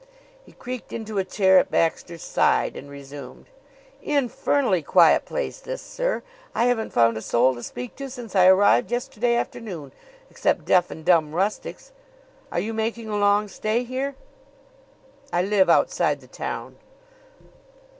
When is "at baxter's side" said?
1.59-2.75